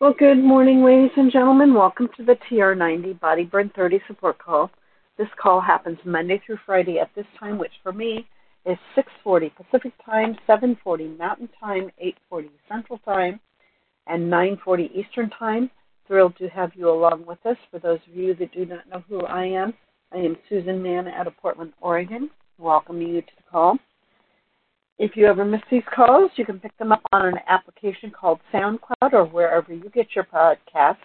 Well, 0.00 0.14
good 0.18 0.42
morning, 0.42 0.82
ladies 0.82 1.10
and 1.18 1.30
gentlemen. 1.30 1.74
Welcome 1.74 2.08
to 2.16 2.24
the 2.24 2.38
TR90 2.48 3.20
Body 3.20 3.44
Burn 3.44 3.70
30 3.76 4.00
support 4.06 4.38
call. 4.38 4.70
This 5.18 5.28
call 5.38 5.60
happens 5.60 5.98
Monday 6.06 6.40
through 6.46 6.56
Friday 6.64 6.98
at 6.98 7.10
this 7.14 7.26
time, 7.38 7.58
which 7.58 7.74
for 7.82 7.92
me 7.92 8.26
is 8.64 8.78
6:40 8.96 9.50
Pacific 9.50 9.92
Time, 10.02 10.38
7:40 10.46 11.18
Mountain 11.18 11.50
Time, 11.60 11.90
8:40 11.98 12.48
Central 12.66 12.98
Time, 13.00 13.40
and 14.06 14.30
9:40 14.30 14.90
Eastern 14.94 15.28
Time. 15.28 15.70
Thrilled 16.06 16.34
to 16.38 16.48
have 16.48 16.74
you 16.74 16.88
along 16.88 17.26
with 17.26 17.44
us. 17.44 17.58
For 17.70 17.78
those 17.78 18.00
of 18.08 18.16
you 18.16 18.32
that 18.36 18.52
do 18.52 18.64
not 18.64 18.88
know 18.88 19.04
who 19.06 19.26
I 19.26 19.44
am, 19.44 19.74
I 20.14 20.16
am 20.16 20.38
Susan 20.48 20.82
Mahon 20.82 21.08
out 21.08 21.26
of 21.26 21.36
Portland, 21.36 21.74
Oregon. 21.82 22.30
Welcome 22.56 23.02
you 23.02 23.20
to 23.20 23.36
the 23.36 23.50
call. 23.50 23.78
If 25.00 25.16
you 25.16 25.24
ever 25.24 25.46
miss 25.46 25.62
these 25.70 25.82
calls, 25.96 26.30
you 26.36 26.44
can 26.44 26.60
pick 26.60 26.76
them 26.76 26.92
up 26.92 27.00
on 27.10 27.24
an 27.24 27.38
application 27.48 28.10
called 28.10 28.38
SoundCloud 28.52 29.14
or 29.14 29.24
wherever 29.24 29.72
you 29.72 29.88
get 29.94 30.14
your 30.14 30.24
podcasts 30.24 30.96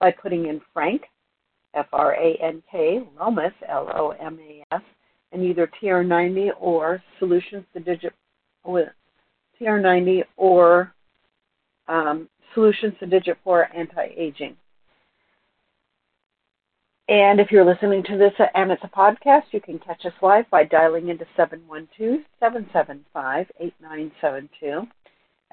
by 0.00 0.10
putting 0.10 0.46
in 0.46 0.58
Frank, 0.72 1.02
F 1.74 1.84
R 1.92 2.14
A 2.14 2.38
N 2.42 2.62
K, 2.72 3.02
Lomas, 3.20 3.52
L 3.68 3.90
O 3.94 4.14
M 4.18 4.38
A 4.40 4.64
S, 4.74 4.80
and 5.32 5.42
either 5.42 5.70
TR90 5.82 6.48
or 6.58 7.02
Solutions 7.18 7.66
to 7.74 7.80
Digit 7.80 8.14
with 8.64 8.88
TR90 9.60 10.22
or 10.38 10.94
um, 11.88 12.30
Solutions 12.54 12.94
to 13.00 13.06
Digit 13.06 13.36
4 13.44 13.68
Anti-Aging. 13.76 14.56
And 17.08 17.38
if 17.38 17.52
you're 17.52 17.64
listening 17.64 18.02
to 18.04 18.18
this 18.18 18.32
uh, 18.40 18.46
and 18.54 18.72
it's 18.72 18.82
a 18.82 18.88
podcast, 18.88 19.44
you 19.52 19.60
can 19.60 19.78
catch 19.78 20.04
us 20.04 20.12
live 20.22 20.44
by 20.50 20.64
dialing 20.64 21.08
into 21.08 21.24
712-775-8972. 22.42 24.88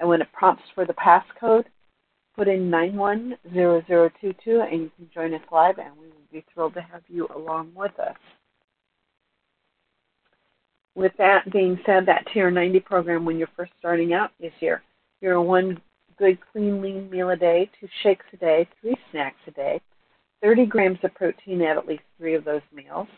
And 0.00 0.08
when 0.08 0.20
it 0.20 0.32
prompts 0.32 0.64
for 0.74 0.84
the 0.84 0.94
passcode, 0.94 1.66
put 2.34 2.48
in 2.48 2.68
910022 2.68 4.62
and 4.62 4.82
you 4.82 4.90
can 4.96 5.08
join 5.14 5.32
us 5.32 5.42
live 5.52 5.78
and 5.78 5.96
we 5.96 6.06
will 6.06 6.26
be 6.32 6.44
thrilled 6.52 6.74
to 6.74 6.80
have 6.80 7.02
you 7.08 7.28
along 7.36 7.70
with 7.72 7.96
us. 8.00 8.16
With 10.96 11.12
that 11.18 11.52
being 11.52 11.78
said, 11.86 12.04
that 12.06 12.26
TR90 12.34 12.84
program 12.84 13.24
when 13.24 13.38
you're 13.38 13.46
first 13.56 13.70
starting 13.78 14.12
out 14.12 14.32
is 14.40 14.52
your, 14.58 14.82
your 15.20 15.40
one 15.40 15.80
good 16.18 16.36
clean 16.50 16.82
lean 16.82 17.08
meal 17.10 17.30
a 17.30 17.36
day, 17.36 17.70
two 17.78 17.86
shakes 18.02 18.26
a 18.32 18.36
day, 18.38 18.66
three 18.80 18.96
snacks 19.12 19.38
a 19.46 19.52
day, 19.52 19.80
30 20.44 20.66
grams 20.66 20.98
of 21.02 21.14
protein 21.14 21.62
at 21.62 21.78
at 21.78 21.86
least 21.86 22.02
three 22.18 22.34
of 22.34 22.44
those 22.44 22.60
meals. 22.72 23.08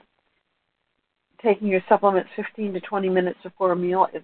Taking 1.43 1.67
your 1.67 1.83
supplements 1.89 2.31
15 2.37 2.73
to 2.75 2.81
20 2.81 3.09
minutes 3.09 3.41
before 3.43 3.73
a 3.73 3.77
meal 3.77 4.07
is, 4.15 4.23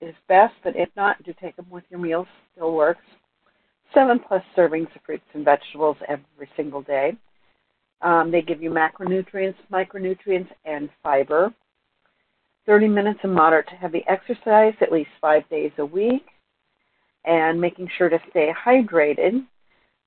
is 0.00 0.14
best, 0.28 0.54
but 0.64 0.74
if 0.74 0.88
not, 0.96 1.22
do 1.24 1.34
take 1.38 1.56
them 1.56 1.66
with 1.70 1.84
your 1.90 2.00
meals, 2.00 2.26
still 2.52 2.72
works. 2.72 3.04
Seven 3.92 4.18
plus 4.18 4.42
servings 4.56 4.94
of 4.96 5.02
fruits 5.04 5.26
and 5.34 5.44
vegetables 5.44 5.98
every 6.08 6.48
single 6.56 6.80
day. 6.80 7.12
Um, 8.00 8.30
they 8.30 8.40
give 8.40 8.62
you 8.62 8.70
macronutrients, 8.70 9.56
micronutrients, 9.70 10.48
and 10.64 10.88
fiber. 11.02 11.52
30 12.64 12.88
minutes 12.88 13.20
of 13.24 13.30
moderate 13.30 13.68
to 13.68 13.74
heavy 13.74 14.04
exercise 14.08 14.74
at 14.80 14.92
least 14.92 15.10
five 15.20 15.46
days 15.50 15.72
a 15.78 15.84
week, 15.84 16.26
and 17.26 17.60
making 17.60 17.90
sure 17.98 18.08
to 18.08 18.18
stay 18.30 18.50
hydrated. 18.64 19.44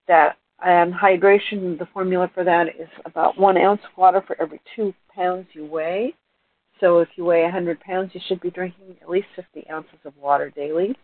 That 0.07 0.37
and 0.63 0.93
hydration, 0.93 1.77
the 1.77 1.87
formula 1.93 2.29
for 2.33 2.43
that 2.43 2.67
is 2.79 2.89
about 3.05 3.37
one 3.37 3.57
ounce 3.57 3.81
of 3.83 3.97
water 3.97 4.23
for 4.25 4.39
every 4.41 4.61
two 4.75 4.93
pounds 5.15 5.47
you 5.53 5.65
weigh. 5.65 6.13
So 6.79 6.99
if 6.99 7.09
you 7.15 7.25
weigh 7.25 7.43
100 7.43 7.79
pounds, 7.79 8.11
you 8.13 8.21
should 8.27 8.41
be 8.41 8.51
drinking 8.51 8.95
at 9.01 9.09
least 9.09 9.27
50 9.35 9.67
ounces 9.71 9.99
of 10.05 10.15
water 10.17 10.51
daily. 10.55 10.95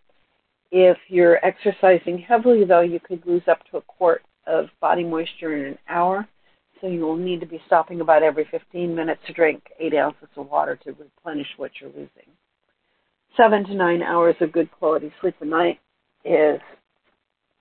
If 0.71 0.97
you're 1.07 1.43
exercising 1.45 2.19
heavily, 2.19 2.65
though, 2.65 2.81
you 2.81 2.99
could 2.99 3.25
lose 3.25 3.43
up 3.47 3.59
to 3.71 3.77
a 3.77 3.81
quart 3.81 4.23
of 4.45 4.67
body 4.81 5.03
moisture 5.03 5.55
in 5.55 5.65
an 5.65 5.77
hour. 5.87 6.27
So 6.81 6.87
you 6.87 7.01
will 7.01 7.15
need 7.15 7.39
to 7.39 7.45
be 7.45 7.61
stopping 7.65 8.01
about 8.01 8.23
every 8.23 8.47
15 8.51 8.93
minutes 8.93 9.21
to 9.27 9.33
drink 9.33 9.63
8 9.79 9.93
ounces 9.95 10.27
of 10.35 10.49
water 10.49 10.75
to 10.83 10.91
replenish 10.91 11.47
what 11.57 11.71
you're 11.79 11.89
losing. 11.89 12.29
Seven 13.35 13.63
to 13.65 13.75
nine 13.75 14.01
hours 14.01 14.35
of 14.41 14.51
good 14.51 14.71
quality 14.71 15.11
sleep 15.21 15.35
a 15.41 15.45
night 15.45 15.79
is 16.25 16.59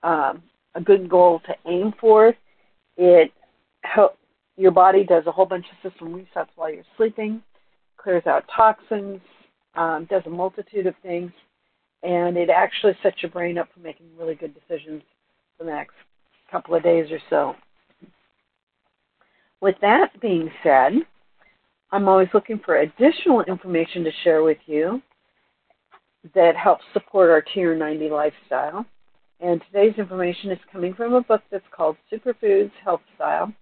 um, 0.03 0.41
a 0.77 0.81
good 0.81 1.09
goal 1.09 1.41
to 1.45 1.55
aim 1.69 1.93
for. 1.99 2.33
It 2.95 3.31
help 3.83 4.17
your 4.55 4.71
body 4.71 5.03
does 5.03 5.23
a 5.27 5.31
whole 5.31 5.45
bunch 5.45 5.65
of 5.71 5.91
system 5.91 6.13
resets 6.13 6.49
while 6.55 6.71
you're 6.71 6.83
sleeping, 6.95 7.41
clears 7.97 8.25
out 8.25 8.45
toxins, 8.55 9.19
um, 9.75 10.07
does 10.09 10.23
a 10.25 10.29
multitude 10.29 10.87
of 10.87 10.95
things, 11.03 11.31
and 12.03 12.37
it 12.37 12.49
actually 12.49 12.93
sets 13.03 13.21
your 13.21 13.31
brain 13.31 13.57
up 13.57 13.67
for 13.73 13.81
making 13.81 14.07
really 14.17 14.35
good 14.35 14.53
decisions 14.53 15.01
for 15.57 15.65
the 15.65 15.71
next 15.71 15.93
couple 16.51 16.75
of 16.75 16.83
days 16.83 17.11
or 17.11 17.19
so. 17.29 17.55
With 19.61 19.75
that 19.81 20.19
being 20.21 20.49
said, 20.63 20.93
I'm 21.91 22.07
always 22.07 22.29
looking 22.33 22.59
for 22.63 22.77
additional 22.77 23.41
information 23.43 24.03
to 24.03 24.11
share 24.23 24.43
with 24.43 24.57
you 24.65 25.01
that 26.35 26.55
helps 26.55 26.83
support 26.93 27.29
our 27.29 27.43
TR90 27.55 28.11
lifestyle. 28.11 28.85
And 29.39 29.61
today's 29.71 29.97
information 29.97 30.51
is 30.51 30.59
coming 30.71 30.95
from 30.95 31.13
a 31.13 31.21
book 31.21 31.43
that's 31.51 31.63
called 31.71 31.95
Superfoods 32.11 32.71
Health 32.83 33.01
Style 33.15 33.53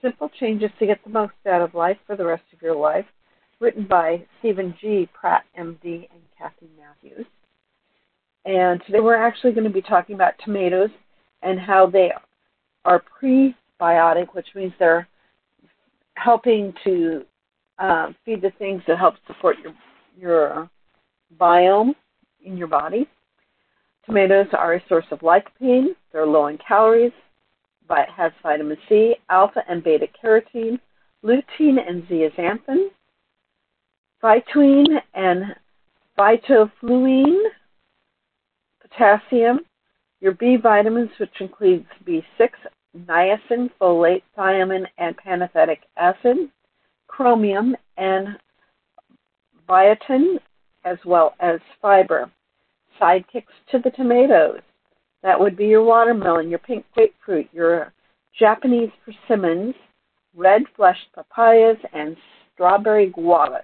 Simple 0.00 0.28
Changes 0.40 0.70
to 0.80 0.86
Get 0.86 0.98
the 1.04 1.10
Most 1.10 1.34
Out 1.46 1.60
of 1.60 1.74
Life 1.74 1.98
for 2.08 2.16
the 2.16 2.26
Rest 2.26 2.42
of 2.52 2.60
Your 2.60 2.74
Life, 2.74 3.06
written 3.60 3.86
by 3.86 4.26
Steven 4.40 4.74
G. 4.80 5.08
Pratt, 5.14 5.44
MD, 5.56 6.08
and 6.10 6.22
Kathy 6.36 6.68
Matthews. 6.76 7.24
And 8.44 8.82
today 8.84 8.98
we're 8.98 9.14
actually 9.14 9.52
going 9.52 9.62
to 9.62 9.70
be 9.70 9.80
talking 9.80 10.16
about 10.16 10.34
tomatoes 10.44 10.90
and 11.42 11.60
how 11.60 11.86
they 11.86 12.10
are 12.84 13.00
prebiotic, 13.22 14.34
which 14.34 14.48
means 14.56 14.72
they're 14.80 15.06
helping 16.14 16.74
to 16.82 17.24
uh, 17.78 18.08
feed 18.24 18.42
the 18.42 18.50
things 18.58 18.82
that 18.88 18.98
help 18.98 19.14
support 19.28 19.56
your, 19.62 19.72
your 20.18 20.70
biome 21.38 21.94
in 22.44 22.56
your 22.56 22.66
body. 22.66 23.06
Tomatoes 24.06 24.48
are 24.52 24.74
a 24.74 24.82
source 24.88 25.06
of 25.12 25.20
lycopene. 25.20 25.94
They're 26.12 26.26
low 26.26 26.48
in 26.48 26.58
calories, 26.58 27.12
but 27.86 28.08
has 28.08 28.32
vitamin 28.42 28.76
C, 28.88 29.16
alpha 29.30 29.62
and 29.68 29.82
beta 29.82 30.08
carotene, 30.22 30.80
lutein 31.24 31.78
and 31.78 32.02
zeaxanthin, 32.08 32.88
phytoene 34.22 35.00
and 35.14 35.54
phytofluene, 36.18 37.44
potassium, 38.80 39.60
your 40.20 40.32
B 40.32 40.56
vitamins, 40.56 41.10
which 41.18 41.40
includes 41.40 41.86
B6, 42.04 42.50
niacin, 43.06 43.70
folate, 43.80 44.22
thiamine, 44.36 44.86
and 44.98 45.16
pantothenic 45.16 45.78
acid, 45.96 46.50
chromium, 47.06 47.76
and 47.96 48.36
biotin, 49.68 50.38
as 50.84 50.98
well 51.04 51.34
as 51.40 51.60
fiber 51.80 52.28
sidekicks 53.00 53.44
to 53.70 53.78
the 53.78 53.90
tomatoes. 53.90 54.60
That 55.22 55.38
would 55.38 55.56
be 55.56 55.66
your 55.66 55.84
watermelon, 55.84 56.50
your 56.50 56.58
pink 56.58 56.84
grapefruit, 56.94 57.48
your 57.52 57.92
Japanese 58.38 58.90
persimmons, 59.04 59.74
red 60.34 60.62
fleshed 60.76 61.08
papayas, 61.14 61.78
and 61.92 62.16
strawberry 62.54 63.10
guavas. 63.10 63.62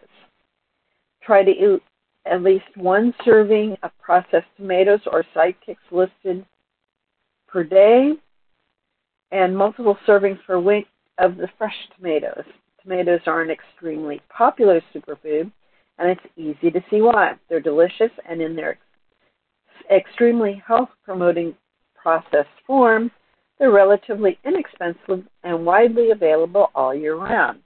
Try 1.23 1.43
to 1.43 1.51
eat 1.51 1.83
at 2.27 2.43
least 2.43 2.65
one 2.77 3.15
serving 3.25 3.77
of 3.83 3.91
processed 4.01 4.47
tomatoes 4.57 5.01
or 5.11 5.25
sidekicks 5.35 5.77
listed 5.91 6.45
per 7.47 7.65
day, 7.65 8.13
and 9.31 9.57
multiple 9.57 9.97
servings 10.07 10.39
per 10.47 10.59
week 10.59 10.87
of 11.19 11.37
the 11.37 11.49
fresh 11.59 11.75
tomatoes. 11.97 12.45
Tomatoes 12.83 13.21
are 13.27 13.43
an 13.43 13.51
extremely 13.51 14.21
popular 14.29 14.81
superfood, 14.95 15.51
and 15.99 16.11
it's 16.11 16.21
easy 16.37 16.71
to 16.71 16.85
see 16.91 17.01
why. 17.01 17.35
They're 17.49 17.61
delicious, 17.61 18.11
and 18.29 18.41
in 18.41 18.55
their 18.55 18.79
extremely 19.91 20.63
health 20.67 20.91
promoting 21.05 21.55
processed 21.95 22.49
form, 22.67 23.11
they're 23.59 23.71
relatively 23.71 24.39
inexpensive 24.45 25.27
and 25.43 25.67
widely 25.67 26.11
available 26.11 26.71
all 26.75 26.95
year 26.95 27.17
round. 27.17 27.61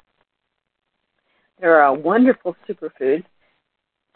They're 1.60 1.82
a 1.82 1.92
wonderful 1.92 2.56
superfood 2.68 3.24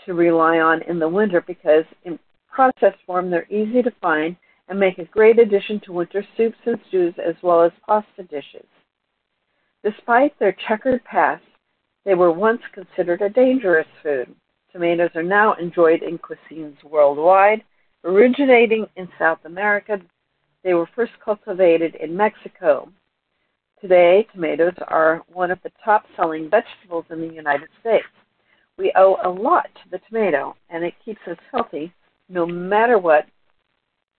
to 0.05 0.15
rely 0.15 0.59
on 0.59 0.83
in 0.83 0.99
the 0.99 1.09
winter 1.09 1.43
because 1.47 1.85
in 2.05 2.19
processed 2.51 2.99
form 3.07 3.31
they're 3.31 3.47
easy 3.51 3.83
to 3.83 3.91
find 4.01 4.37
and 4.69 4.81
make 4.81 4.99
a 4.99 5.05
great 5.05 5.39
addition 5.39 5.81
to 5.81 5.93
winter 5.93 6.25
soups 6.37 6.57
and 6.65 6.79
stews 6.89 7.15
as 7.25 7.35
well 7.43 7.63
as 7.63 7.73
pasta 7.87 8.23
dishes. 8.25 8.67
Despite 9.85 10.37
their 10.39 10.57
checkered 10.67 11.05
past, 11.05 11.45
they 12.05 12.15
were 12.15 12.33
once 12.33 12.63
considered 12.73 13.23
a 13.23 13.29
dangerous 13.29 13.87
food. 14.03 14.35
Tomatoes 14.73 15.11
are 15.15 15.23
now 15.23 15.55
enjoyed 15.55 16.03
in 16.03 16.19
cuisines 16.19 16.83
worldwide 16.83 17.63
Originating 18.07 18.87
in 18.95 19.09
South 19.19 19.41
America, 19.47 20.01
they 20.63 20.75
were 20.75 20.89
first 20.95 21.11
cultivated 21.25 21.97
in 21.97 22.17
Mexico. 22.17 22.89
Today, 23.81 24.29
tomatoes 24.33 24.75
are 24.87 25.23
one 25.33 25.51
of 25.51 25.59
the 25.65 25.73
top 25.85 26.05
selling 26.15 26.49
vegetables 26.49 27.05
in 27.11 27.21
the 27.21 27.35
United 27.35 27.69
States. 27.81 28.07
We 28.79 28.93
owe 28.95 29.17
a 29.25 29.29
lot 29.29 29.67
to 29.75 29.91
the 29.91 29.99
tomato, 30.09 30.55
and 30.71 30.85
it 30.85 30.95
keeps 31.05 31.19
us 31.29 31.37
healthy 31.51 31.93
no 32.29 32.47
matter 32.47 32.97
what, 33.01 33.27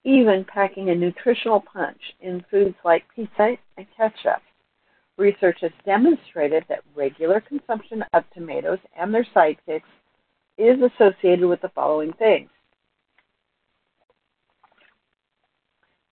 even 0.04 0.46
packing 0.54 0.90
a 0.90 0.96
nutritional 0.96 1.62
punch 1.62 2.02
in 2.20 2.44
foods 2.52 2.76
like 2.84 3.06
pizza 3.16 3.56
and 3.78 3.88
ketchup. 3.96 4.42
Research 5.18 5.60
has 5.62 5.72
demonstrated 5.86 6.66
that 6.68 6.84
regular 6.94 7.40
consumption 7.40 8.04
of 8.12 8.26
tomatoes 8.34 8.80
and 9.00 9.14
their 9.14 9.26
sidekicks 9.34 9.82
is 10.58 10.78
associated 10.82 11.48
with 11.48 11.62
the 11.62 11.70
following 11.70 12.12
things 12.20 12.50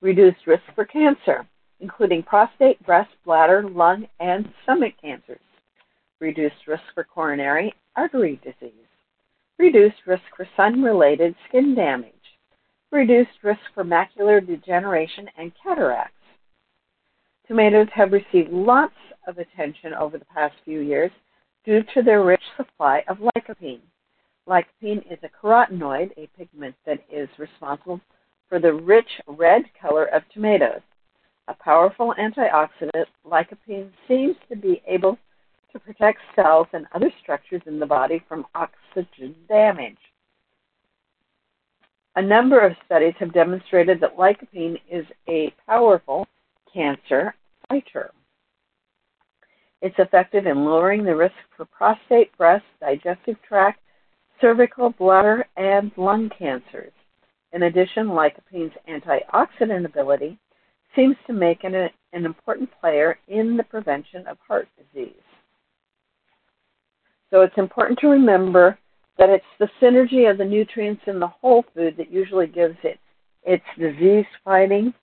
reduced 0.02 0.46
risk 0.46 0.64
for 0.74 0.86
cancer, 0.86 1.46
including 1.80 2.24
prostate, 2.24 2.84
breast, 2.86 3.12
bladder, 3.26 3.68
lung, 3.70 4.08
and 4.20 4.52
stomach 4.64 4.94
cancers, 5.02 5.40
reduced 6.20 6.68
risk 6.68 6.84
for 6.94 7.04
coronary 7.04 7.74
artery 7.96 8.40
disease, 8.44 8.88
reduced 9.58 9.98
risk 10.06 10.24
for 10.36 10.48
sun 10.56 10.82
related 10.82 11.36
skin 11.48 11.76
damage, 11.76 12.12
reduced 12.92 13.44
risk 13.44 13.62
for 13.74 13.84
macular 13.84 14.46
degeneration 14.46 15.28
and 15.38 15.52
cataracts. 15.62 16.12
Tomatoes 17.48 17.88
have 17.94 18.12
received 18.12 18.52
lots 18.52 18.96
of 19.28 19.38
attention 19.38 19.94
over 19.94 20.18
the 20.18 20.26
past 20.26 20.56
few 20.64 20.80
years 20.80 21.12
due 21.64 21.84
to 21.94 22.02
their 22.02 22.24
rich 22.24 22.44
supply 22.58 23.04
of 23.08 23.18
lycopene. 23.18 23.82
Lycopene 24.48 25.04
is 25.12 25.20
a 25.24 25.30
carotenoid, 25.30 26.12
a 26.18 26.30
pigment 26.38 26.76
that 26.86 27.04
is 27.12 27.28
responsible 27.38 28.00
for 28.50 28.60
the 28.60 28.74
rich 28.74 29.10
red 29.28 29.64
color 29.82 30.06
of 30.06 30.24
tomatoes. 30.34 30.82
A 31.48 31.54
powerful 31.54 32.14
antioxidant, 32.20 33.06
lycopene 33.26 33.90
seems 34.08 34.36
to 34.50 34.56
be 34.56 34.82
able 34.88 35.18
to 35.72 35.80
protect 35.80 36.20
cells 36.36 36.68
and 36.74 36.88
other 36.94 37.12
structures 37.22 37.62
in 37.66 37.80
the 37.80 37.86
body 37.86 38.24
from 38.28 38.46
oxygen 38.56 39.36
damage. 39.48 39.98
A 42.16 42.22
number 42.22 42.62
of 42.62 42.78
studies 42.86 43.14
have 43.20 43.34
demonstrated 43.34 44.00
that 44.00 44.18
lycopene 44.18 44.80
is 44.90 45.06
a 45.28 45.54
powerful 45.68 46.26
cancer 46.74 47.36
fighter. 47.68 48.12
It's 49.82 50.00
effective 50.00 50.48
in 50.48 50.64
lowering 50.64 51.04
the 51.04 51.16
risk 51.16 51.36
for 51.56 51.66
prostate, 51.66 52.36
breast, 52.38 52.66
digestive 52.80 53.36
tract, 53.48 53.82
cervical, 54.40 54.92
bladder, 54.92 55.46
and 55.58 55.92
lung 55.98 56.30
cancers. 56.30 56.94
In 57.56 57.64
addition, 57.64 58.08
lycopene's 58.08 58.74
antioxidant 58.90 59.86
ability 59.86 60.38
seems 60.94 61.16
to 61.26 61.32
make 61.32 61.64
it 61.64 61.74
an, 61.74 61.90
an 62.12 62.26
important 62.26 62.70
player 62.82 63.18
in 63.30 63.56
the 63.56 63.64
prevention 63.64 64.28
of 64.28 64.38
heart 64.46 64.68
disease. 64.78 65.14
So 67.30 67.44
it's 67.44 67.58
important 67.58 67.98
to 68.00 68.08
remember 68.08 68.78
that 69.18 69.30
it's 69.30 69.46
the 69.58 69.70
synergy 69.82 70.30
of 70.30 70.38
the 70.38 70.44
nutrients 70.44 71.04
in 71.08 71.18
the 71.18 71.28
whole 71.28 71.64
food 71.74 71.96
that 71.96 72.12
usually 72.12 72.48
gives 72.48 72.76
it 72.84 73.00
its 73.44 73.64
disease 73.80 74.26
fighting 74.44 74.94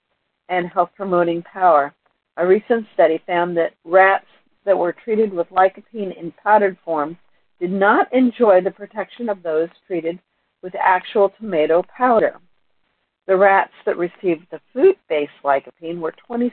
and 0.47 0.67
health 0.67 0.91
promoting 0.95 1.41
power. 1.41 1.91
A 2.37 2.45
recent 2.45 2.85
study 2.93 3.19
found 3.25 3.57
that 3.57 3.73
rats 3.83 4.27
that 4.63 4.77
were 4.77 4.93
treated 4.93 5.33
with 5.33 5.49
lycopene 5.49 6.15
in 6.15 6.31
powdered 6.43 6.77
form 6.85 7.17
did 7.59 7.71
not 7.71 8.13
enjoy 8.13 8.61
the 8.61 8.69
protection 8.69 9.27
of 9.27 9.41
those 9.41 9.69
treated 9.87 10.19
with 10.63 10.73
actual 10.79 11.29
tomato 11.37 11.83
powder. 11.95 12.39
The 13.27 13.37
rats 13.37 13.73
that 13.85 13.97
received 13.97 14.47
the 14.49 14.61
fruit 14.71 14.97
based 15.07 15.31
lycopene 15.43 15.99
were 15.99 16.15
26% 16.29 16.51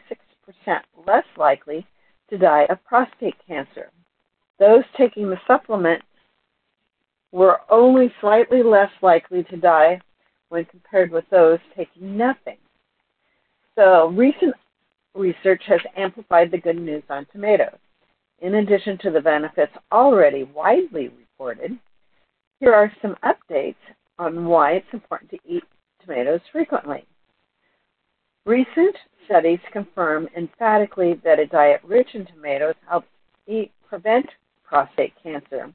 less 1.07 1.25
likely 1.37 1.87
to 2.29 2.39
die 2.39 2.67
of 2.69 2.85
prostate 2.85 3.37
cancer. 3.47 3.91
Those 4.59 4.85
taking 4.97 5.31
the 5.31 5.41
supplement 5.47 6.03
were 7.33 7.61
only 7.71 8.13
slightly 8.21 8.63
less 8.63 8.91
likely 9.01 9.45
to 9.45 9.57
die 9.57 10.01
when 10.49 10.65
compared 10.67 11.11
with 11.11 11.25
those 11.31 11.59
taking 11.77 12.17
nothing. 12.17 12.59
So, 13.77 14.09
recent 14.09 14.55
research 15.15 15.63
has 15.67 15.81
amplified 15.97 16.51
the 16.51 16.59
good 16.59 16.77
news 16.77 17.05
on 17.09 17.27
tomatoes. 17.33 17.79
In 18.41 18.55
addition 18.57 18.99
to 18.99 19.11
the 19.11 19.21
benefits 19.21 19.73
already 19.93 20.45
widely 20.45 21.09
reported, 21.09 21.79
here 22.59 22.75
are 22.75 22.93
some 23.01 23.17
updates 23.25 23.77
on 24.21 24.45
why 24.45 24.73
it's 24.73 24.93
important 24.93 25.31
to 25.31 25.39
eat 25.49 25.65
tomatoes 26.05 26.41
frequently. 26.53 27.05
Recent 28.45 28.95
studies 29.25 29.59
confirm 29.73 30.29
emphatically 30.37 31.21
that 31.25 31.39
a 31.39 31.47
diet 31.47 31.81
rich 31.85 32.09
in 32.15 32.27
tomatoes 32.27 32.75
helps 32.87 33.09
eat, 33.47 33.73
prevent 33.89 34.27
prostate 34.63 35.15
cancer. 35.23 35.73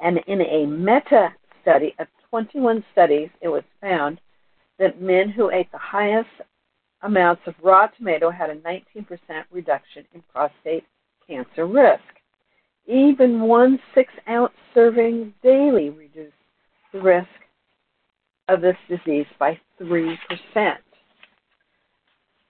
And 0.00 0.18
in 0.28 0.40
a 0.42 0.64
meta 0.66 1.34
study 1.60 1.94
of 1.98 2.06
21 2.30 2.84
studies, 2.92 3.30
it 3.40 3.48
was 3.48 3.64
found 3.80 4.20
that 4.78 5.02
men 5.02 5.28
who 5.28 5.50
ate 5.50 5.70
the 5.72 5.78
highest 5.78 6.28
amounts 7.02 7.42
of 7.46 7.54
raw 7.62 7.88
tomato 7.88 8.30
had 8.30 8.50
a 8.50 8.56
19% 8.56 9.06
reduction 9.50 10.04
in 10.14 10.22
prostate 10.32 10.84
cancer 11.26 11.66
risk. 11.66 12.02
Even 12.86 13.40
one 13.40 13.78
six 13.94 14.12
ounce 14.28 14.52
serving 14.72 15.34
daily 15.42 15.90
reduced 15.90 16.32
the 16.92 17.00
risk 17.00 17.28
of 18.48 18.60
this 18.60 18.76
disease 18.88 19.26
by 19.38 19.58
3%. 19.80 20.16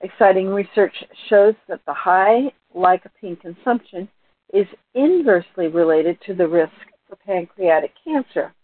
Exciting 0.00 0.48
research 0.48 0.94
shows 1.28 1.54
that 1.68 1.80
the 1.86 1.94
high 1.94 2.52
lycopene 2.74 3.40
consumption 3.40 4.08
is 4.52 4.66
inversely 4.94 5.66
related 5.66 6.18
to 6.26 6.34
the 6.34 6.46
risk 6.46 6.72
for 7.08 7.16
pancreatic 7.16 7.92
cancer, 8.04 8.54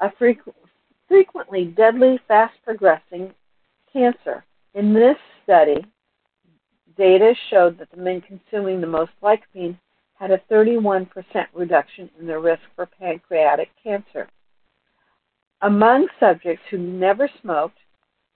a 0.00 0.08
frequ- 0.20 0.54
frequently 1.08 1.64
deadly, 1.64 2.18
fast 2.28 2.54
progressing 2.64 3.32
cancer. 3.92 4.44
In 4.74 4.94
this 4.94 5.16
study, 5.42 5.84
data 6.96 7.34
showed 7.50 7.78
that 7.78 7.90
the 7.90 8.00
men 8.00 8.20
consuming 8.20 8.80
the 8.80 8.86
most 8.86 9.12
lycopene 9.22 9.78
had 10.14 10.30
a 10.30 10.40
31% 10.50 11.08
reduction 11.52 12.08
in 12.18 12.26
their 12.26 12.40
risk 12.40 12.62
for 12.76 12.86
pancreatic 12.86 13.70
cancer. 13.82 14.28
Among 15.64 16.08
subjects 16.20 16.62
who 16.70 16.76
never 16.76 17.26
smoked, 17.40 17.78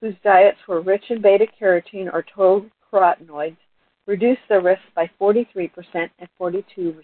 whose 0.00 0.14
diets 0.24 0.56
were 0.66 0.80
rich 0.80 1.04
in 1.10 1.20
beta 1.20 1.46
carotene 1.60 2.10
or 2.10 2.24
total 2.34 2.64
carotenoids, 2.90 3.58
reduced 4.06 4.40
their 4.48 4.62
risk 4.62 4.80
by 4.96 5.10
43% 5.20 5.70
and 5.94 6.28
42% 6.40 6.96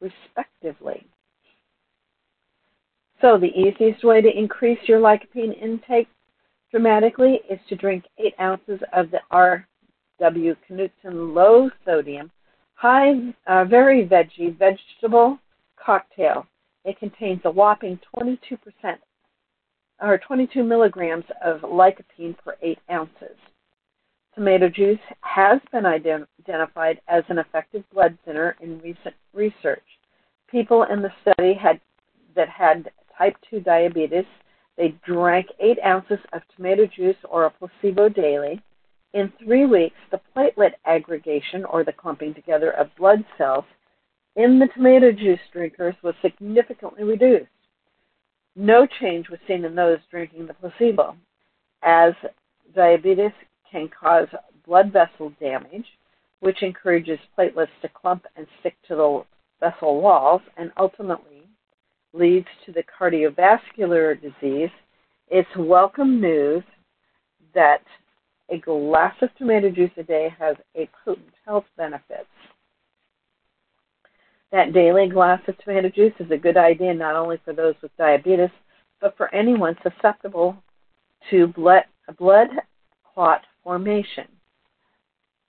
respectively. 0.00 1.06
So, 3.20 3.38
the 3.38 3.56
easiest 3.56 4.02
way 4.02 4.20
to 4.20 4.36
increase 4.36 4.80
your 4.88 4.98
lycopene 4.98 5.56
intake 5.62 6.08
dramatically 6.72 7.40
is 7.48 7.60
to 7.68 7.76
drink 7.76 8.02
8 8.18 8.34
ounces 8.40 8.80
of 8.92 9.12
the 9.12 9.20
R.W. 9.30 10.56
Knudsen 10.68 11.32
low 11.32 11.70
sodium, 11.84 12.32
high, 12.74 13.32
uh, 13.46 13.64
very 13.64 14.04
veggie 14.08 14.58
vegetable 14.58 15.38
cocktail. 15.76 16.48
It 16.84 16.98
contains 16.98 17.40
a 17.44 17.50
whopping 17.50 17.98
22% 18.16 18.58
or 20.00 20.18
22 20.18 20.64
milligrams 20.64 21.24
of 21.44 21.60
lycopene 21.60 22.36
per 22.38 22.56
8 22.60 22.78
ounces. 22.90 23.36
Tomato 24.34 24.68
juice 24.68 24.98
has 25.20 25.60
been 25.70 25.86
identified 25.86 27.00
as 27.06 27.22
an 27.28 27.38
effective 27.38 27.84
blood 27.92 28.18
thinner 28.24 28.56
in 28.60 28.80
recent 28.80 29.14
research. 29.32 29.84
People 30.50 30.84
in 30.84 31.02
the 31.02 31.12
study 31.20 31.54
had 31.54 31.80
that 32.34 32.48
had 32.48 32.90
type 33.16 33.36
2 33.50 33.60
diabetes, 33.60 34.24
they 34.76 34.94
drank 35.04 35.46
8 35.60 35.78
ounces 35.84 36.18
of 36.32 36.42
tomato 36.56 36.86
juice 36.86 37.16
or 37.28 37.44
a 37.44 37.50
placebo 37.50 38.08
daily. 38.08 38.60
In 39.12 39.30
three 39.44 39.66
weeks, 39.66 39.96
the 40.10 40.20
platelet 40.34 40.72
aggregation, 40.86 41.66
or 41.66 41.84
the 41.84 41.92
clumping 41.92 42.32
together 42.32 42.70
of 42.70 42.94
blood 42.96 43.24
cells, 43.36 43.66
in 44.36 44.58
the 44.58 44.68
tomato 44.68 45.12
juice 45.12 45.40
drinkers 45.52 45.94
was 46.02 46.14
significantly 46.22 47.04
reduced. 47.04 47.46
No 48.56 48.86
change 49.00 49.28
was 49.28 49.38
seen 49.46 49.64
in 49.64 49.74
those 49.74 49.98
drinking 50.10 50.46
the 50.46 50.54
placebo, 50.54 51.16
as 51.82 52.12
diabetes 52.74 53.32
can 53.70 53.88
cause 53.88 54.28
blood 54.66 54.92
vessel 54.92 55.32
damage, 55.40 55.86
which 56.40 56.62
encourages 56.62 57.18
platelets 57.38 57.68
to 57.80 57.88
clump 57.88 58.24
and 58.36 58.46
stick 58.60 58.76
to 58.88 58.94
the 58.94 59.24
vessel 59.60 60.00
walls 60.00 60.42
and 60.56 60.72
ultimately 60.76 61.42
leads 62.12 62.48
to 62.66 62.72
the 62.72 62.82
cardiovascular 62.82 64.20
disease. 64.20 64.70
It's 65.28 65.48
welcome 65.56 66.20
news 66.20 66.62
that 67.54 67.82
a 68.50 68.58
glass 68.58 69.14
of 69.22 69.34
tomato 69.36 69.70
juice 69.70 69.90
a 69.96 70.02
day 70.02 70.34
has 70.38 70.56
a 70.76 70.88
potent 71.04 71.32
health 71.46 71.64
benefits. 71.76 72.26
That 74.52 74.74
daily 74.74 75.08
glass 75.08 75.40
of 75.48 75.56
tomato 75.58 75.88
juice 75.88 76.12
is 76.20 76.30
a 76.30 76.36
good 76.36 76.58
idea 76.58 76.92
not 76.92 77.16
only 77.16 77.38
for 77.42 77.54
those 77.54 77.74
with 77.82 77.96
diabetes, 77.96 78.50
but 79.00 79.16
for 79.16 79.34
anyone 79.34 79.76
susceptible 79.82 80.62
to 81.30 81.46
blood, 81.48 81.84
blood 82.18 82.48
clot 83.14 83.40
formation. 83.64 84.28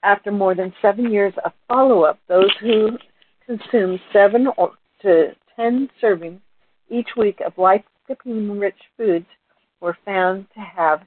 After 0.02 0.30
more 0.32 0.54
than 0.54 0.74
seven 0.82 1.10
years 1.10 1.32
of 1.44 1.52
follow 1.68 2.02
up, 2.02 2.18
those 2.28 2.50
who 2.60 2.98
consumed 3.46 3.98
seven 4.12 4.48
to 5.02 5.34
ten 5.56 5.88
servings 6.02 6.40
each 6.88 7.08
week 7.16 7.40
of 7.44 7.54
lycopene 7.56 8.60
rich 8.60 8.78
foods 8.96 9.26
were 9.80 9.96
found 10.04 10.46
to 10.54 10.60
have 10.60 11.02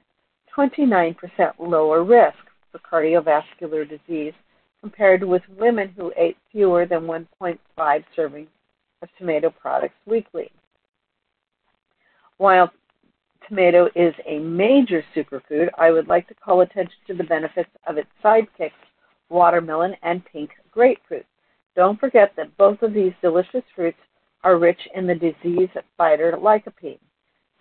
29% 0.56 1.16
lower 1.58 2.04
risk 2.04 2.36
for 2.70 2.78
cardiovascular 2.78 3.88
disease 3.88 4.32
compared 4.80 5.22
with 5.22 5.42
women 5.58 5.92
who 5.96 6.12
ate 6.16 6.36
fewer 6.52 6.86
than 6.86 7.02
1.5 7.02 7.58
servings 8.16 8.48
of 9.02 9.08
tomato 9.18 9.50
products 9.50 9.94
weekly. 10.06 10.50
While 12.38 12.70
tomato 13.48 13.88
is 13.94 14.14
a 14.26 14.38
major 14.38 15.04
superfood, 15.14 15.68
I 15.78 15.90
would 15.90 16.08
like 16.08 16.26
to 16.28 16.34
call 16.34 16.62
attention 16.62 16.96
to 17.06 17.14
the 17.14 17.24
benefits 17.24 17.70
of 17.86 17.96
its 17.96 18.08
sidekicks, 18.22 18.72
watermelon 19.28 19.94
and 20.02 20.24
pink 20.24 20.50
grapefruit. 20.70 21.26
Don't 21.76 21.98
forget 21.98 22.32
that 22.36 22.56
both 22.56 22.82
of 22.82 22.94
these 22.94 23.12
delicious 23.22 23.64
fruits 23.74 23.98
are 24.44 24.58
rich 24.58 24.80
in 24.94 25.06
the 25.06 25.14
disease 25.14 25.70
fighter 25.96 26.36
lycopene. 26.40 26.98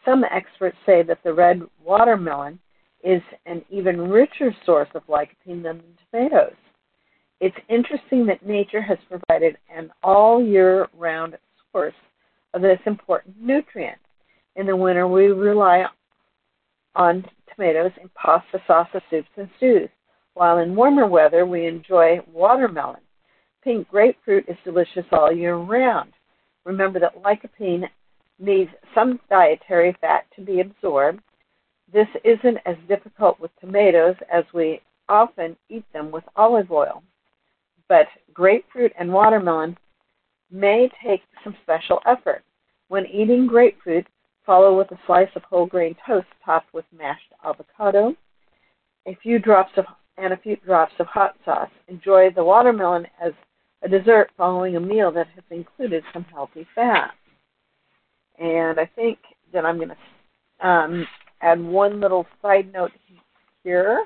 Some 0.05 0.25
experts 0.25 0.77
say 0.85 1.01
that 1.03 1.23
the 1.23 1.33
red 1.33 1.61
watermelon 1.83 2.59
is 3.03 3.21
an 3.45 3.63
even 3.69 4.09
richer 4.09 4.55
source 4.65 4.89
of 4.93 5.07
lycopene 5.07 5.63
than 5.63 5.77
the 5.77 5.83
tomatoes. 6.11 6.55
It's 7.39 7.55
interesting 7.69 8.25
that 8.27 8.45
nature 8.45 8.81
has 8.81 8.97
provided 9.09 9.57
an 9.73 9.91
all 10.03 10.43
year 10.43 10.87
round 10.97 11.37
source 11.71 11.93
of 12.53 12.61
this 12.61 12.79
important 12.85 13.35
nutrient. 13.39 13.97
In 14.55 14.67
the 14.67 14.75
winter, 14.75 15.07
we 15.07 15.27
rely 15.27 15.85
on 16.95 17.25
tomatoes 17.53 17.91
in 18.01 18.09
pasta, 18.09 18.61
salsa, 18.67 19.01
soups, 19.09 19.27
and 19.37 19.49
stews, 19.57 19.89
while 20.35 20.59
in 20.59 20.75
warmer 20.75 21.07
weather, 21.07 21.45
we 21.45 21.65
enjoy 21.65 22.19
watermelon. 22.31 23.01
Pink 23.63 23.89
grapefruit 23.89 24.45
is 24.47 24.57
delicious 24.63 25.05
all 25.11 25.31
year 25.31 25.55
round. 25.55 26.11
Remember 26.65 26.99
that 26.99 27.21
lycopene 27.21 27.89
needs 28.39 28.71
some 28.95 29.19
dietary 29.29 29.95
fat 30.01 30.25
to 30.35 30.41
be 30.41 30.59
absorbed. 30.59 31.21
This 31.91 32.07
isn't 32.23 32.57
as 32.65 32.77
difficult 32.87 33.39
with 33.39 33.51
tomatoes 33.59 34.15
as 34.31 34.45
we 34.53 34.81
often 35.09 35.55
eat 35.69 35.85
them 35.93 36.11
with 36.11 36.23
olive 36.35 36.71
oil. 36.71 37.03
But 37.87 38.07
grapefruit 38.33 38.93
and 38.97 39.11
watermelon 39.11 39.77
may 40.49 40.89
take 41.03 41.21
some 41.43 41.55
special 41.61 41.99
effort. 42.05 42.43
When 42.87 43.05
eating 43.05 43.47
grapefruit, 43.47 44.07
Follow 44.45 44.77
with 44.77 44.91
a 44.91 44.99
slice 45.05 45.29
of 45.35 45.43
whole 45.43 45.65
grain 45.65 45.95
toast 46.05 46.27
topped 46.43 46.73
with 46.73 46.83
mashed 46.91 47.31
avocado, 47.45 48.13
a 49.07 49.15
few 49.15 49.39
drops 49.39 49.71
of 49.77 49.85
and 50.17 50.33
a 50.33 50.37
few 50.37 50.57
drops 50.57 50.93
of 50.99 51.07
hot 51.07 51.35
sauce. 51.45 51.69
Enjoy 51.87 52.29
the 52.29 52.43
watermelon 52.43 53.07
as 53.21 53.31
a 53.83 53.89
dessert 53.89 54.29
following 54.37 54.75
a 54.75 54.79
meal 54.79 55.11
that 55.11 55.27
has 55.35 55.43
included 55.49 56.03
some 56.13 56.25
healthy 56.31 56.65
fat. 56.73 57.11
And 58.39 58.79
I 58.79 58.85
think 58.95 59.19
that 59.51 59.65
I'm 59.65 59.77
going 59.77 59.89
to 59.89 60.67
um, 60.67 61.07
add 61.41 61.61
one 61.61 61.99
little 61.99 62.25
side 62.41 62.71
note 62.73 62.91
here. 63.63 64.05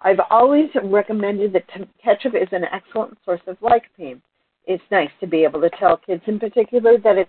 I've 0.00 0.20
always 0.30 0.68
recommended 0.84 1.52
that 1.54 1.68
ketchup 2.02 2.34
is 2.34 2.48
an 2.52 2.64
excellent 2.72 3.18
source 3.24 3.40
of 3.46 3.58
lycopene. 3.60 4.20
It's 4.66 4.84
nice 4.90 5.10
to 5.20 5.26
be 5.26 5.44
able 5.44 5.60
to 5.62 5.70
tell 5.70 5.96
kids 5.96 6.22
in 6.26 6.38
particular 6.38 6.98
that 6.98 7.28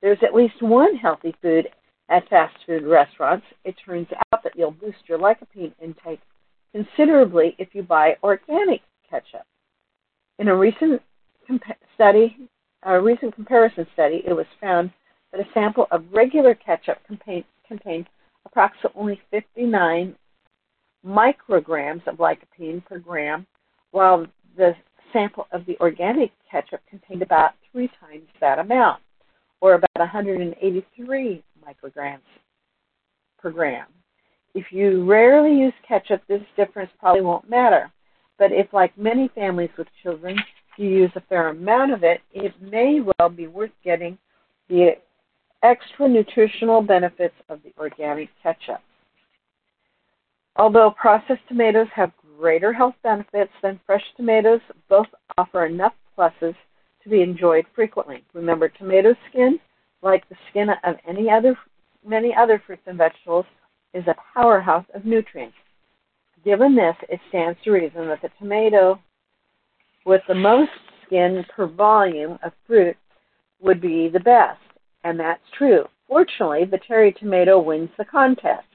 there's 0.00 0.18
at 0.22 0.34
least 0.34 0.62
one 0.62 0.94
healthy 0.96 1.34
food 1.42 1.68
at 2.08 2.28
fast 2.28 2.56
food 2.64 2.84
restaurants. 2.84 3.44
It 3.64 3.74
turns 3.84 4.06
out 4.32 4.44
that 4.44 4.52
you'll 4.56 4.70
boost 4.70 4.98
your 5.06 5.18
lycopene 5.18 5.72
intake 5.82 6.20
considerably 6.72 7.56
if 7.58 7.68
you 7.72 7.82
buy 7.82 8.16
organic 8.22 8.82
ketchup. 9.10 9.46
In 10.38 10.48
a 10.48 10.56
recent 10.56 11.00
compa- 11.48 11.76
study, 11.94 12.36
a 12.82 13.00
recent 13.00 13.34
comparison 13.34 13.86
study, 13.94 14.22
it 14.26 14.32
was 14.32 14.46
found 14.60 14.90
that 15.32 15.40
a 15.40 15.48
sample 15.54 15.86
of 15.90 16.04
regular 16.12 16.54
ketchup 16.54 16.98
contained, 17.06 17.44
contained 17.66 18.06
approximately 18.44 19.20
59 19.30 20.14
micrograms 21.04 22.06
of 22.06 22.16
lycopene 22.16 22.84
per 22.84 22.98
gram, 22.98 23.46
while 23.92 24.26
the 24.56 24.74
sample 25.12 25.46
of 25.52 25.64
the 25.66 25.78
organic 25.80 26.32
ketchup 26.50 26.80
contained 26.88 27.22
about 27.22 27.52
three 27.72 27.88
times 28.00 28.26
that 28.40 28.58
amount 28.58 29.02
or 29.60 29.74
about 29.74 29.88
183 29.96 31.42
micrograms 31.66 32.18
per 33.38 33.50
gram. 33.50 33.86
If 34.54 34.66
you 34.70 35.04
rarely 35.04 35.56
use 35.58 35.74
ketchup, 35.86 36.22
this 36.28 36.42
difference 36.56 36.90
probably 36.98 37.22
won't 37.22 37.48
matter. 37.48 37.90
But 38.38 38.52
if, 38.52 38.72
like 38.72 38.96
many 38.98 39.28
families 39.34 39.70
with 39.78 39.88
children, 40.02 40.38
you 40.76 40.88
use 40.88 41.10
a 41.16 41.22
fair 41.22 41.48
amount 41.48 41.92
of 41.92 42.04
it, 42.04 42.20
it 42.32 42.52
may 42.60 43.00
well 43.00 43.28
be 43.28 43.46
worth 43.46 43.70
getting 43.82 44.18
the 44.68 44.96
extra 45.62 46.08
nutritional 46.08 46.82
benefits 46.82 47.34
of 47.48 47.62
the 47.62 47.72
organic 47.78 48.28
ketchup. 48.42 48.80
Although 50.56 50.90
processed 50.90 51.46
tomatoes 51.48 51.88
have 51.94 52.12
greater 52.38 52.72
health 52.72 52.94
benefits 53.02 53.52
than 53.62 53.80
fresh 53.86 54.04
tomatoes, 54.16 54.60
both 54.88 55.06
offer 55.38 55.66
enough 55.66 55.94
pluses 56.16 56.54
to 57.02 57.08
be 57.08 57.22
enjoyed 57.22 57.66
frequently. 57.74 58.24
Remember, 58.32 58.68
tomato 58.68 59.14
skin, 59.30 59.58
like 60.02 60.28
the 60.28 60.36
skin 60.50 60.68
of 60.84 60.96
any 61.06 61.30
other, 61.30 61.56
many 62.04 62.34
other 62.34 62.62
fruits 62.66 62.82
and 62.86 62.98
vegetables, 62.98 63.46
is 63.94 64.04
a 64.06 64.14
powerhouse 64.34 64.84
of 64.94 65.04
nutrients. 65.04 65.56
Given 66.46 66.76
this, 66.76 66.94
it 67.08 67.18
stands 67.28 67.58
to 67.64 67.72
reason 67.72 68.06
that 68.06 68.22
the 68.22 68.30
tomato 68.38 69.00
with 70.04 70.22
the 70.28 70.34
most 70.36 70.70
skin 71.04 71.44
per 71.54 71.66
volume 71.66 72.38
of 72.44 72.52
fruit 72.68 72.96
would 73.60 73.80
be 73.80 74.08
the 74.08 74.20
best, 74.20 74.60
and 75.02 75.18
that's 75.18 75.42
true. 75.58 75.86
Fortunately, 76.06 76.64
the 76.64 76.78
cherry 76.86 77.10
tomato 77.12 77.58
wins 77.58 77.90
the 77.98 78.04
contest. 78.04 78.68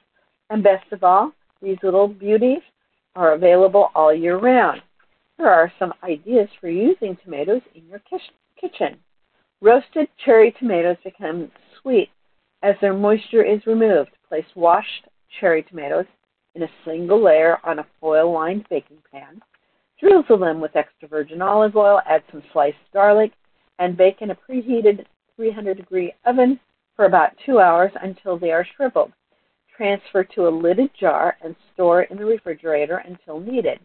And 0.50 0.62
best 0.62 0.92
of 0.92 1.02
all, 1.06 1.32
these 1.62 1.78
little 1.82 2.10
beauties 2.10 2.60
are 3.16 3.36
available 3.36 3.90
all 3.96 4.14
year 4.14 4.38
round. 4.38 4.82
Here 5.38 5.48
are 5.48 5.72
some 5.80 5.94
ideas 6.04 6.50
for 6.60 6.68
using 6.68 7.16
tomatoes 7.24 7.62
in 7.74 7.88
your 7.88 8.02
kitchen. 8.60 8.98
Roasted 9.62 10.10
cherry 10.26 10.54
tomatoes 10.60 10.98
become 11.06 11.50
sweet 11.82 12.10
as 12.64 12.76
their 12.82 12.94
moisture 12.94 13.44
is 13.44 13.66
removed. 13.66 14.12
Place 14.28 14.44
washed 14.56 15.08
cherry 15.40 15.64
tomatoes 15.64 16.06
in 16.56 16.64
a 16.64 16.70
single 16.86 17.24
layer 17.24 17.58
on 17.64 17.80
a 17.80 17.88
foil 18.00 18.32
lined 18.32 18.66
baking 18.70 19.02
pan. 19.12 19.42
Drizzle 20.00 20.38
them 20.38 20.60
with 20.60 20.76
extra 20.76 21.08
virgin 21.08 21.42
olive 21.42 21.76
oil, 21.76 22.02
add 22.08 22.24
some 22.32 22.44
sliced 22.52 22.78
garlic, 22.94 23.32
and 23.80 23.98
bake 23.98 24.22
in 24.22 24.32
a 24.32 24.36
preheated 24.36 25.06
300 25.36 25.78
degree 25.78 26.14
oven 26.26 26.60
for 26.96 27.06
about 27.06 27.32
two 27.46 27.60
hours 27.60 27.92
until 28.02 28.38
they 28.38 28.52
are 28.52 28.66
shriveled. 28.76 29.12
Transfer 29.76 30.24
to 30.24 30.48
a 30.48 30.50
lidded 30.50 30.92
jar 31.00 31.38
and 31.44 31.56
store 31.74 32.04
in 32.04 32.18
the 32.18 32.26
refrigerator 32.26 32.98
until 32.98 33.40
needed. 33.40 33.80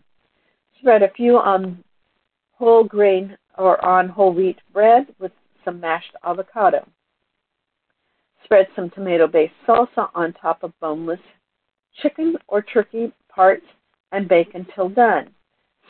Spread 0.79 1.03
a 1.03 1.11
few 1.11 1.39
on 1.39 1.83
whole 2.53 2.85
grain 2.85 3.37
or 3.57 3.83
on 3.85 4.09
whole 4.09 4.33
wheat 4.33 4.59
bread 4.73 5.07
with 5.19 5.33
some 5.65 5.81
mashed 5.81 6.13
avocado. 6.25 6.87
Spread 8.45 8.69
some 8.77 8.91
tomato 8.91 9.27
based 9.27 9.55
salsa 9.67 10.09
on 10.15 10.33
top 10.35 10.63
of 10.63 10.79
boneless 10.81 11.21
chicken 12.03 12.37
or 12.49 12.63
turkey 12.63 13.13
parts 13.29 13.67
and 14.13 14.29
bake 14.29 14.55
until 14.55 14.89
done. 14.89 15.31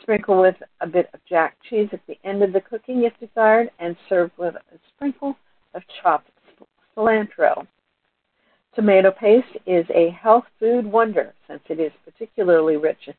Sprinkle 0.01 0.41
with 0.41 0.55
a 0.81 0.87
bit 0.87 1.09
of 1.13 1.19
jack 1.27 1.57
cheese 1.69 1.89
at 1.91 2.05
the 2.07 2.17
end 2.23 2.43
of 2.43 2.53
the 2.53 2.61
cooking 2.61 3.03
if 3.03 3.13
desired, 3.19 3.69
and 3.79 3.95
serve 4.07 4.31
with 4.37 4.55
a 4.55 4.77
sprinkle 4.89 5.35
of 5.73 5.81
chopped 6.01 6.29
cilantro. 6.95 7.67
Tomato 8.75 9.11
paste 9.11 9.57
is 9.65 9.85
a 9.89 10.11
health 10.11 10.45
food 10.59 10.85
wonder 10.85 11.33
since 11.47 11.61
it 11.67 11.79
is 11.79 11.91
particularly 12.05 12.77
rich 12.77 13.09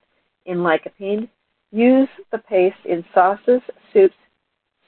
in 0.47 0.59
lycopene. 0.59 1.29
Use 1.73 2.09
the 2.31 2.39
paste 2.39 2.77
in 2.85 3.05
sauces, 3.13 3.61
soups, 3.93 4.15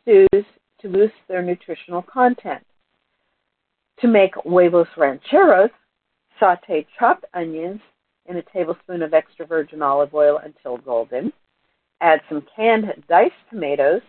stews 0.00 0.44
to 0.80 0.88
boost 0.88 1.14
their 1.28 1.42
nutritional 1.42 2.02
content. 2.02 2.64
To 4.00 4.08
make 4.08 4.34
huevos 4.44 4.86
rancheros, 4.96 5.70
saute 6.40 6.86
chopped 6.98 7.26
onions 7.34 7.80
in 8.26 8.36
a 8.38 8.42
tablespoon 8.42 9.02
of 9.02 9.14
extra 9.14 9.46
virgin 9.46 9.82
olive 9.82 10.14
oil 10.14 10.40
until 10.42 10.78
golden. 10.78 11.32
Add 12.00 12.20
some 12.28 12.44
canned 12.56 12.92
diced 13.08 13.34
tomatoes 13.50 14.00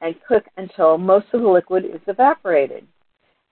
and 0.00 0.14
cook 0.26 0.44
until 0.56 0.96
most 0.96 1.26
of 1.32 1.42
the 1.42 1.48
liquid 1.48 1.84
is 1.84 2.00
evaporated. 2.06 2.86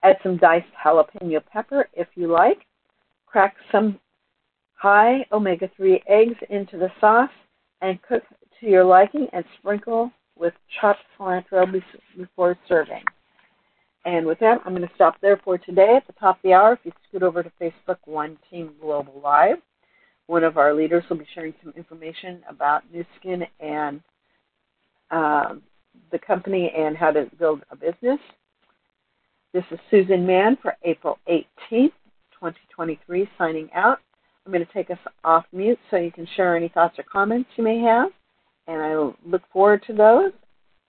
Add 0.03 0.17
some 0.23 0.37
diced 0.37 0.67
jalapeno 0.83 1.41
pepper 1.51 1.87
if 1.93 2.07
you 2.15 2.27
like. 2.27 2.65
Crack 3.27 3.55
some 3.71 3.99
high 4.73 5.25
omega 5.31 5.69
3 5.75 6.01
eggs 6.07 6.37
into 6.49 6.77
the 6.77 6.89
sauce 7.01 7.29
and 7.81 8.01
cook 8.01 8.23
to 8.59 8.65
your 8.65 8.85
liking 8.85 9.27
and 9.33 9.43
sprinkle 9.59 10.11
with 10.37 10.53
chopped 10.79 11.03
cilantro 11.17 11.81
before 12.17 12.57
serving. 12.67 13.03
And 14.09 14.25
with 14.25 14.39
that, 14.39 14.59
I'm 14.65 14.73
going 14.73 14.87
to 14.87 14.95
stop 14.95 15.21
there 15.21 15.39
for 15.43 15.59
today. 15.59 15.93
At 15.95 16.07
the 16.07 16.13
top 16.13 16.37
of 16.37 16.41
the 16.41 16.53
hour, 16.53 16.73
if 16.73 16.79
you 16.83 16.91
scoot 17.07 17.21
over 17.21 17.43
to 17.43 17.51
Facebook 17.61 17.97
One 18.05 18.39
Team 18.49 18.71
Global 18.81 19.21
Live, 19.23 19.57
one 20.25 20.43
of 20.43 20.57
our 20.57 20.73
leaders 20.73 21.03
will 21.07 21.17
be 21.17 21.27
sharing 21.35 21.53
some 21.61 21.73
information 21.77 22.41
about 22.49 22.81
Nu 22.91 23.05
Skin 23.19 23.43
and 23.59 24.01
uh, 25.11 25.53
the 26.11 26.17
company 26.17 26.73
and 26.75 26.97
how 26.97 27.11
to 27.11 27.29
build 27.37 27.61
a 27.69 27.75
business. 27.75 28.19
This 29.53 29.63
is 29.69 29.77
Susan 29.91 30.25
Mahon 30.25 30.57
for 30.59 30.75
April 30.83 31.19
18th, 31.29 31.93
2023, 32.33 33.29
signing 33.37 33.69
out. 33.75 33.99
I'm 34.43 34.51
going 34.51 34.65
to 34.65 34.73
take 34.73 34.89
us 34.89 34.97
off 35.23 35.45
mute 35.53 35.77
so 35.91 35.97
you 35.97 36.11
can 36.11 36.27
share 36.35 36.57
any 36.57 36.69
thoughts 36.69 36.97
or 36.97 37.03
comments 37.03 37.51
you 37.57 37.63
may 37.63 37.79
have, 37.81 38.09
and 38.65 38.81
I 38.81 38.95
look 39.23 39.43
forward 39.53 39.83
to 39.85 39.93
those. 39.93 40.31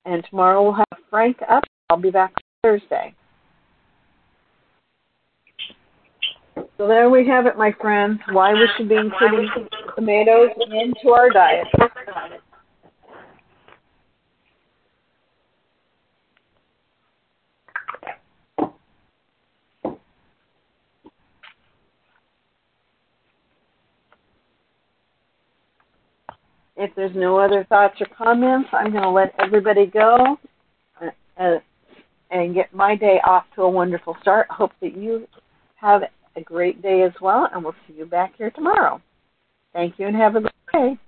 And 0.07 0.25
tomorrow 0.31 0.63
we'll 0.63 0.73
have 0.73 1.05
Frank 1.11 1.37
up. 1.51 1.65
I'll 1.91 1.99
be 1.99 2.11
back 2.11 2.33
Thursday. 2.63 3.15
So 6.77 6.87
there 6.87 7.09
we 7.09 7.27
have 7.27 7.47
it, 7.47 7.57
my 7.57 7.73
friends. 7.81 8.21
Why 8.33 8.53
we 8.53 8.69
should 8.77 8.89
be 8.89 8.97
including 8.97 9.49
tomatoes 9.97 10.51
into 10.59 11.11
our 11.11 11.31
diet. 11.31 11.67
If 26.77 26.95
there's 26.95 27.15
no 27.15 27.39
other 27.39 27.65
thoughts 27.71 27.97
or 28.01 28.07
comments, 28.17 28.69
I'm 28.73 28.91
going 28.91 29.03
to 29.03 29.11
let 29.11 29.35
everybody 29.39 29.87
go 29.87 30.39
uh, 31.01 31.43
uh, 31.43 31.59
and 32.31 32.55
get 32.55 32.73
my 32.73 32.95
day 32.95 33.21
off 33.25 33.45
to 33.55 33.63
a 33.63 33.71
wonderful 33.71 34.17
start. 34.21 34.47
Hope 34.51 34.73
that 34.81 34.97
you 34.97 35.27
have 35.77 36.03
a 36.37 36.41
great 36.41 36.81
day 36.83 37.03
as 37.03 37.13
well, 37.21 37.49
and 37.53 37.63
we'll 37.63 37.75
see 37.87 37.95
you 37.95 38.07
back 38.07 38.35
here 38.37 38.51
tomorrow. 38.51 39.01
Thank 39.73 39.99
you 39.99 40.07
and 40.07 40.17
have 40.17 40.37
a 40.37 40.41
good 40.41 40.53
day. 40.73 40.99